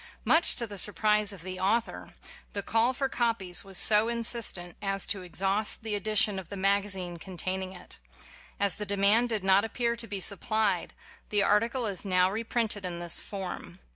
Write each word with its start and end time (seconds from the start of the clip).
Much 0.25 0.55
to 0.55 0.65
the 0.65 0.79
surprise 0.79 1.31
of 1.31 1.43
the 1.43 1.59
author, 1.59 2.15
the 2.53 2.63
call 2.63 2.91
for 2.91 3.07
copies 3.07 3.63
was 3.63 3.77
so 3.77 4.07
insistent 4.09 4.75
as 4.81 5.05
to 5.05 5.21
exhaust 5.21 5.83
the 5.83 5.93
edition 5.93 6.39
of 6.39 6.49
the 6.49 6.57
magazine 6.57 7.17
contain 7.17 7.61
ing 7.61 7.73
it. 7.73 7.99
As 8.59 8.73
the 8.73 8.85
demand 8.87 9.29
did 9.29 9.43
not 9.43 9.63
appear 9.63 9.95
to 9.95 10.07
be 10.07 10.19
supplied, 10.19 10.95
the 11.29 11.43
article 11.43 11.85
is 11.85 12.03
now 12.03 12.31
re 12.31 12.43
printed 12.43 12.83
in 12.83 12.97
this 12.97 13.21
form. 13.21 13.77